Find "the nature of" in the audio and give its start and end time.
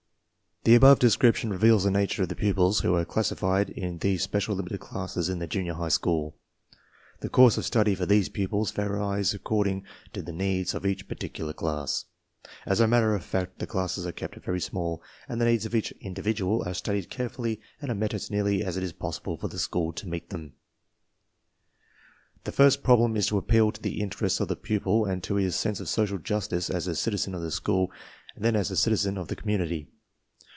1.85-2.29